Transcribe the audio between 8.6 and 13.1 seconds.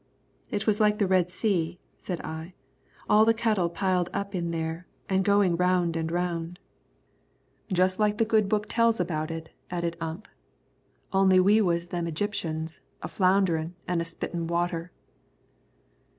tells about it," added Ump; "only we was them Egyptians, a